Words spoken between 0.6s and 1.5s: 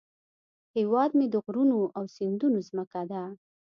هیواد مې د